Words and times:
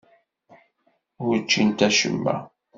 Ur 1.25 1.35
ččint 1.43 1.79
acemma. 1.87 2.35